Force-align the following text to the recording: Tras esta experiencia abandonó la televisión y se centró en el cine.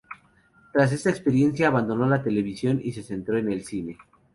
Tras 0.73 0.91
esta 0.93 1.11
experiencia 1.11 1.67
abandonó 1.67 2.07
la 2.07 2.23
televisión 2.23 2.81
y 2.83 2.91
se 2.93 3.03
centró 3.03 3.37
en 3.37 3.51
el 3.51 3.63
cine. 3.63 3.99